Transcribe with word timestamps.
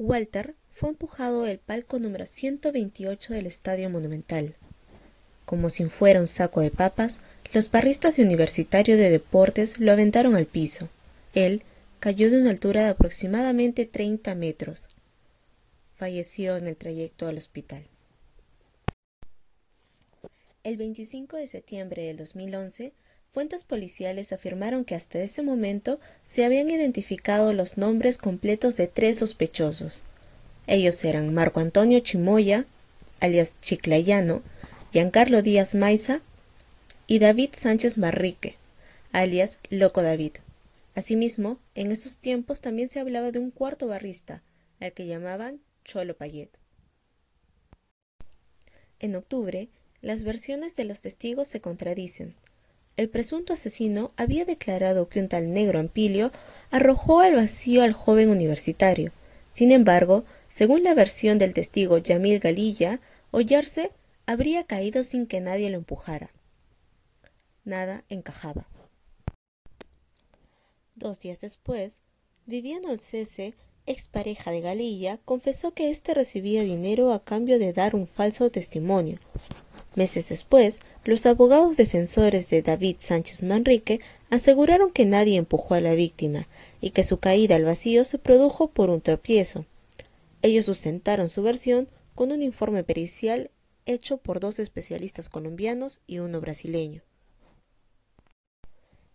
Walter 0.00 0.54
fue 0.72 0.88
empujado 0.88 1.42
del 1.42 1.58
palco 1.58 1.98
número 1.98 2.24
128 2.24 3.34
del 3.34 3.44
Estadio 3.44 3.90
Monumental. 3.90 4.54
Como 5.44 5.68
si 5.68 5.84
fuera 5.84 6.20
un 6.20 6.26
saco 6.26 6.62
de 6.62 6.70
papas, 6.70 7.20
los 7.52 7.70
barristas 7.70 8.16
de 8.16 8.22
Universitario 8.22 8.96
de 8.96 9.10
Deportes 9.10 9.78
lo 9.78 9.92
aventaron 9.92 10.36
al 10.36 10.46
piso. 10.46 10.88
Él 11.34 11.62
cayó 11.98 12.30
de 12.30 12.40
una 12.40 12.48
altura 12.48 12.84
de 12.84 12.88
aproximadamente 12.88 13.84
30 13.84 14.34
metros. 14.36 14.88
Falleció 15.96 16.56
en 16.56 16.66
el 16.66 16.76
trayecto 16.76 17.26
al 17.26 17.36
hospital. 17.36 17.84
El 20.64 20.78
25 20.78 21.36
de 21.36 21.46
septiembre 21.46 22.04
del 22.04 22.16
2011, 22.16 22.94
fuentes 23.32 23.64
policiales 23.64 24.32
afirmaron 24.32 24.84
que 24.84 24.94
hasta 24.94 25.20
ese 25.20 25.42
momento 25.42 26.00
se 26.24 26.44
habían 26.44 26.68
identificado 26.68 27.52
los 27.52 27.78
nombres 27.78 28.18
completos 28.18 28.76
de 28.76 28.88
tres 28.88 29.18
sospechosos. 29.18 30.02
Ellos 30.66 31.02
eran 31.04 31.32
Marco 31.32 31.60
Antonio 31.60 32.00
Chimoya, 32.00 32.66
alias 33.20 33.54
Chiclayano, 33.60 34.42
Giancarlo 34.92 35.42
Díaz 35.42 35.74
Maiza 35.74 36.20
y 37.06 37.18
David 37.18 37.50
Sánchez 37.52 37.98
Marrique, 37.98 38.56
alias 39.12 39.58
Loco 39.70 40.02
David. 40.02 40.32
Asimismo, 40.94 41.58
en 41.74 41.92
esos 41.92 42.18
tiempos 42.18 42.60
también 42.60 42.88
se 42.88 43.00
hablaba 43.00 43.30
de 43.30 43.38
un 43.38 43.50
cuarto 43.50 43.86
barrista, 43.86 44.42
al 44.80 44.92
que 44.92 45.06
llamaban 45.06 45.60
Cholo 45.84 46.16
Payet. 46.16 46.50
En 48.98 49.14
octubre, 49.14 49.68
las 50.02 50.24
versiones 50.24 50.74
de 50.74 50.84
los 50.84 51.00
testigos 51.00 51.48
se 51.48 51.60
contradicen. 51.60 52.34
El 53.00 53.08
presunto 53.08 53.54
asesino 53.54 54.12
había 54.18 54.44
declarado 54.44 55.08
que 55.08 55.20
un 55.20 55.28
tal 55.30 55.54
negro 55.54 55.78
Ampilio 55.78 56.32
arrojó 56.70 57.20
al 57.20 57.34
vacío 57.34 57.82
al 57.82 57.94
joven 57.94 58.28
universitario. 58.28 59.10
Sin 59.54 59.70
embargo, 59.72 60.26
según 60.50 60.82
la 60.82 60.92
versión 60.92 61.38
del 61.38 61.54
testigo 61.54 61.96
Yamil 61.96 62.40
Galilla, 62.40 63.00
Ollarse 63.30 63.90
habría 64.26 64.64
caído 64.64 65.02
sin 65.02 65.26
que 65.26 65.40
nadie 65.40 65.70
lo 65.70 65.78
empujara. 65.78 66.30
Nada 67.64 68.04
encajaba. 68.10 68.68
Dos 70.94 71.20
días 71.20 71.40
después, 71.40 72.02
Vivian 72.44 72.84
Olcese, 72.84 73.54
expareja 73.86 74.50
de 74.50 74.60
Galilla, 74.60 75.16
confesó 75.24 75.72
que 75.72 75.88
éste 75.88 76.12
recibía 76.12 76.64
dinero 76.64 77.14
a 77.14 77.24
cambio 77.24 77.58
de 77.58 77.72
dar 77.72 77.94
un 77.94 78.06
falso 78.06 78.50
testimonio. 78.50 79.18
Meses 79.94 80.28
después, 80.28 80.80
los 81.04 81.26
abogados 81.26 81.76
defensores 81.76 82.48
de 82.50 82.62
David 82.62 82.96
Sánchez 83.00 83.42
Manrique 83.42 84.00
aseguraron 84.30 84.92
que 84.92 85.06
nadie 85.06 85.36
empujó 85.36 85.74
a 85.74 85.80
la 85.80 85.94
víctima 85.94 86.46
y 86.80 86.90
que 86.90 87.02
su 87.02 87.18
caída 87.18 87.56
al 87.56 87.64
vacío 87.64 88.04
se 88.04 88.18
produjo 88.18 88.68
por 88.68 88.90
un 88.90 89.00
tropiezo. 89.00 89.66
Ellos 90.42 90.66
sustentaron 90.66 91.28
su 91.28 91.42
versión 91.42 91.88
con 92.14 92.32
un 92.32 92.42
informe 92.42 92.84
pericial 92.84 93.50
hecho 93.86 94.18
por 94.18 94.40
dos 94.40 94.58
especialistas 94.58 95.28
colombianos 95.28 96.00
y 96.06 96.18
uno 96.18 96.40
brasileño. 96.40 97.02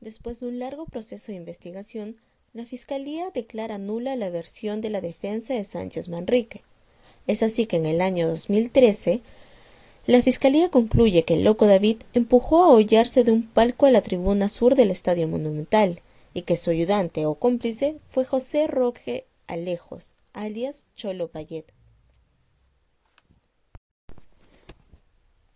Después 0.00 0.40
de 0.40 0.48
un 0.48 0.58
largo 0.58 0.86
proceso 0.86 1.32
de 1.32 1.38
investigación, 1.38 2.16
la 2.52 2.66
Fiscalía 2.66 3.30
declara 3.30 3.78
nula 3.78 4.16
la 4.16 4.30
versión 4.30 4.80
de 4.80 4.90
la 4.90 5.00
defensa 5.00 5.54
de 5.54 5.64
Sánchez 5.64 6.08
Manrique. 6.08 6.62
Es 7.26 7.42
así 7.42 7.66
que 7.66 7.76
en 7.76 7.86
el 7.86 8.00
año 8.00 8.28
2013, 8.28 9.22
la 10.06 10.20
Fiscalía 10.20 10.70
concluye 10.70 11.24
que 11.24 11.34
el 11.34 11.44
loco 11.44 11.66
David 11.66 11.96
empujó 12.12 12.62
a 12.62 12.68
hollarse 12.68 13.24
de 13.24 13.32
un 13.32 13.42
palco 13.42 13.86
a 13.86 13.90
la 13.90 14.02
tribuna 14.02 14.48
sur 14.50 14.74
del 14.74 14.90
Estadio 14.90 15.26
Monumental 15.28 16.02
y 16.34 16.42
que 16.42 16.56
su 16.56 16.70
ayudante 16.70 17.24
o 17.24 17.36
cómplice 17.36 17.96
fue 18.10 18.24
José 18.26 18.66
Roque 18.66 19.26
Alejos, 19.46 20.14
alias 20.34 20.86
Cholo 20.94 21.28
Payet. 21.28 21.64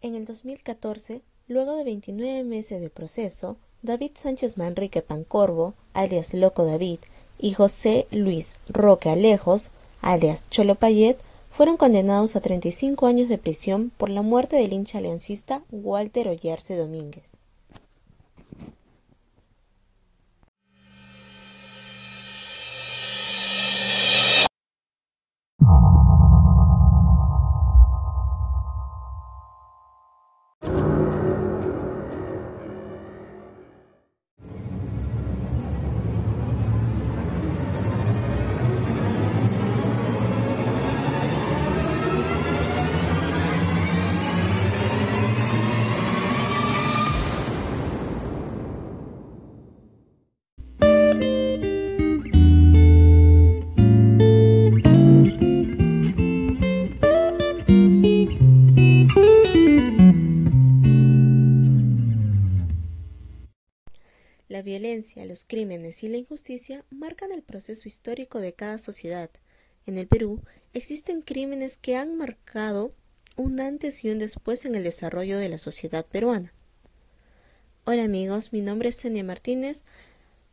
En 0.00 0.14
el 0.14 0.24
2014, 0.24 1.20
luego 1.46 1.76
de 1.76 1.84
29 1.84 2.44
meses 2.44 2.80
de 2.80 2.88
proceso, 2.88 3.58
David 3.82 4.12
Sánchez 4.14 4.56
Manrique 4.56 5.02
Pancorvo, 5.02 5.74
alias 5.92 6.32
Loco 6.32 6.64
David, 6.64 7.00
y 7.38 7.52
José 7.52 8.06
Luis 8.10 8.56
Roque 8.68 9.10
Alejos, 9.10 9.72
alias 10.00 10.48
Cholo 10.50 10.76
Payet, 10.76 11.18
fueron 11.58 11.76
condenados 11.76 12.36
a 12.36 12.40
35 12.40 13.08
años 13.08 13.28
de 13.28 13.36
prisión 13.36 13.90
por 13.96 14.10
la 14.10 14.22
muerte 14.22 14.54
del 14.54 14.72
hincha 14.72 14.98
aliancista 14.98 15.64
Walter 15.72 16.28
Ollarse 16.28 16.76
Domínguez. 16.76 17.24
La 64.48 64.62
violencia, 64.62 65.26
los 65.26 65.44
crímenes 65.44 66.02
y 66.02 66.08
la 66.08 66.16
injusticia 66.16 66.82
marcan 66.88 67.32
el 67.32 67.42
proceso 67.42 67.86
histórico 67.86 68.40
de 68.40 68.54
cada 68.54 68.78
sociedad. 68.78 69.28
En 69.84 69.98
el 69.98 70.08
Perú 70.08 70.42
existen 70.72 71.20
crímenes 71.20 71.76
que 71.76 71.96
han 71.96 72.16
marcado 72.16 72.94
un 73.36 73.60
antes 73.60 74.02
y 74.04 74.10
un 74.10 74.18
después 74.18 74.64
en 74.64 74.74
el 74.74 74.84
desarrollo 74.84 75.36
de 75.36 75.50
la 75.50 75.58
sociedad 75.58 76.06
peruana. 76.06 76.54
Hola 77.84 78.04
amigos, 78.04 78.54
mi 78.54 78.62
nombre 78.62 78.88
es 78.88 78.96
Tania 78.96 79.22
Martínez 79.22 79.84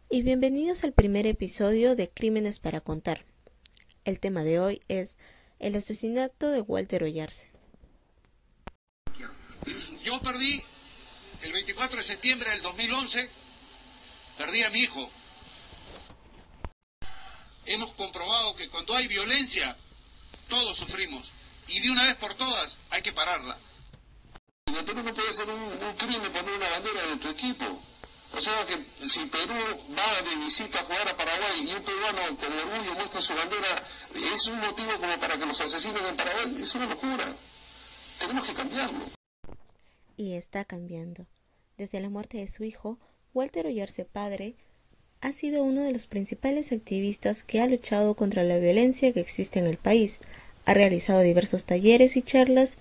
y 0.10 0.24
bienvenidos 0.24 0.84
al 0.84 0.92
primer 0.92 1.26
episodio 1.26 1.96
de 1.96 2.10
Crímenes 2.10 2.60
para 2.60 2.82
Contar. 2.82 3.24
El 4.04 4.20
tema 4.20 4.44
de 4.44 4.60
hoy 4.60 4.82
es 4.90 5.18
el 5.60 5.74
asesinato 5.74 6.52
de 6.52 6.60
Walter 6.60 7.02
Ollarse. 7.06 7.50
Yo 10.04 10.20
perdí 10.20 10.62
el 11.44 11.54
24 11.54 11.96
de 11.96 12.04
septiembre 12.04 12.50
del 12.50 12.62
2011 12.62 13.45
perdí 14.46 14.64
a 14.64 14.70
mi 14.70 14.80
hijo. 14.80 15.10
Hemos 17.66 17.92
comprobado 17.94 18.56
que 18.56 18.70
cuando 18.70 18.96
hay 18.96 19.08
violencia, 19.08 19.76
todos 20.48 20.78
sufrimos. 20.78 21.32
Y 21.68 21.80
de 21.80 21.90
una 21.90 22.04
vez 22.04 22.16
por 22.16 22.34
todas 22.36 22.78
hay 22.92 23.02
que 23.02 23.12
pararla. 23.12 23.58
En 24.68 24.76
el 24.76 24.86
Perú 24.86 25.02
no 25.02 25.14
puede 25.14 25.34
ser 25.34 25.50
un, 25.50 25.96
crimen 25.98 26.32
poner 26.32 26.54
una 26.54 26.70
bandera 26.70 27.06
de 27.08 27.18
tu 27.18 27.30
equipo. 27.30 27.66
O 28.34 28.42
sea 28.42 28.54
que 28.68 29.08
si 29.08 29.26
Perú 29.26 29.56
va 29.98 30.30
de 30.30 30.36
visita 30.36 30.80
a 30.80 30.84
jugar 30.84 31.08
a 31.08 31.18
Paraguay 31.18 31.68
y 31.68 31.74
un 31.74 31.84
peruano 31.84 32.38
con 32.38 32.54
orgullo 32.54 32.94
muestra 32.96 33.22
su 33.22 33.34
bandera, 33.34 33.84
es 34.14 34.48
un 34.48 34.60
motivo 34.60 34.92
como 35.00 35.20
para 35.20 35.40
que 35.40 35.46
los 35.46 35.60
asesinen 35.60 36.06
en 36.06 36.16
Paraguay. 36.16 36.54
Es 36.62 36.76
una 36.76 36.86
locura. 36.86 37.26
Tenemos 38.20 38.48
que 38.48 38.54
cambiarlo. 38.54 39.00
Y 40.18 40.34
está 40.34 40.66
cambiando. 40.66 41.26
Desde 41.78 42.00
la 42.00 42.10
muerte 42.10 42.38
de 42.38 42.48
su 42.48 42.64
hijo, 42.64 43.00
Walter 43.36 43.68
Ollarse 43.68 44.06
padre 44.06 44.54
ha 45.20 45.34
sido 45.34 45.66
uno 45.66 45.82
de 45.82 45.92
los 45.92 46.08
principales 46.08 46.72
activistas 46.72 47.44
que 47.44 47.60
ha 47.60 47.68
luchado 47.68 48.14
contra 48.14 48.46
la 48.46 48.60
violencia 48.60 49.12
que 49.12 49.20
existe 49.20 49.60
en 49.60 49.68
el 49.68 49.76
país. 49.76 50.20
Ha 50.66 50.74
realizado 50.74 51.20
diversos 51.20 51.66
talleres 51.66 52.16
y 52.16 52.22
charlas 52.22 52.78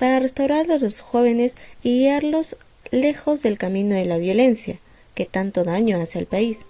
para 0.00 0.18
restaurar 0.18 0.68
a 0.72 0.78
los 0.78 1.00
jóvenes 1.00 1.56
y 1.84 2.00
guiarlos 2.00 2.56
lejos 2.90 3.42
del 3.42 3.58
camino 3.58 3.94
de 3.94 4.04
la 4.04 4.18
violencia 4.18 4.80
que 5.14 5.24
tanto 5.24 5.62
daño 5.62 6.00
hace 6.00 6.18
al 6.18 6.26
país. 6.26 6.66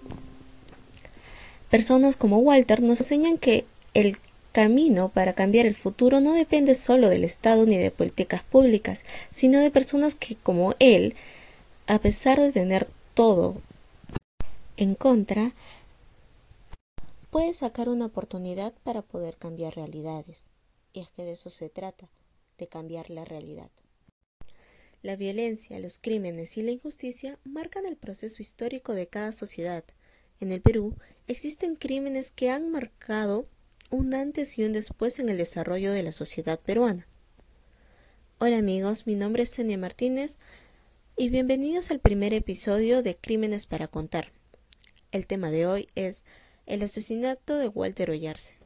Personas 1.70 2.16
como 2.16 2.36
Walter 2.36 2.82
nos 2.82 3.00
enseñan 3.00 3.38
que 3.38 3.64
el 3.94 4.18
camino 4.52 5.08
para 5.08 5.32
cambiar 5.32 5.64
el 5.64 5.74
futuro 5.74 6.20
no 6.20 6.34
depende 6.34 6.74
solo 6.74 7.08
del 7.08 7.24
Estado 7.24 7.64
ni 7.64 7.78
de 7.78 7.90
políticas 7.90 8.42
públicas, 8.42 9.06
sino 9.30 9.58
de 9.58 9.70
personas 9.70 10.14
que, 10.14 10.36
como 10.42 10.74
él, 10.80 11.14
a 11.86 11.98
pesar 11.98 12.38
de 12.38 12.52
tener 12.52 12.88
todo 13.14 13.60
en 14.76 14.94
contra, 14.94 15.54
puede 17.30 17.54
sacar 17.54 17.88
una 17.88 18.06
oportunidad 18.06 18.72
para 18.82 19.02
poder 19.02 19.36
cambiar 19.36 19.74
realidades. 19.74 20.44
Y 20.92 21.00
es 21.00 21.10
que 21.10 21.24
de 21.24 21.32
eso 21.32 21.50
se 21.50 21.68
trata, 21.68 22.08
de 22.58 22.66
cambiar 22.68 23.10
la 23.10 23.24
realidad. 23.24 23.70
La 25.02 25.16
violencia, 25.16 25.78
los 25.78 25.98
crímenes 25.98 26.56
y 26.56 26.62
la 26.62 26.70
injusticia 26.70 27.38
marcan 27.44 27.86
el 27.86 27.96
proceso 27.96 28.40
histórico 28.40 28.94
de 28.94 29.08
cada 29.08 29.32
sociedad. 29.32 29.84
En 30.40 30.52
el 30.52 30.60
Perú 30.60 30.94
existen 31.26 31.76
crímenes 31.76 32.30
que 32.30 32.50
han 32.50 32.70
marcado 32.70 33.46
un 33.90 34.14
antes 34.14 34.58
y 34.58 34.64
un 34.64 34.72
después 34.72 35.18
en 35.18 35.28
el 35.28 35.38
desarrollo 35.38 35.92
de 35.92 36.02
la 36.02 36.12
sociedad 36.12 36.58
peruana. 36.60 37.06
Hola 38.38 38.58
amigos, 38.58 39.06
mi 39.06 39.14
nombre 39.14 39.42
es 39.42 39.52
Tania 39.52 39.78
Martínez 39.78 40.38
y 41.16 41.28
bienvenidos 41.28 41.90
al 41.90 42.00
primer 42.00 42.32
episodio 42.32 43.02
de 43.02 43.16
Crímenes 43.16 43.66
para 43.66 43.86
Contar. 43.86 44.32
El 45.10 45.26
tema 45.26 45.50
de 45.50 45.66
hoy 45.66 45.86
es 45.94 46.24
el 46.66 46.82
asesinato 46.82 47.58
de 47.58 47.68
Walter 47.68 48.10
Ollarse. 48.10 48.61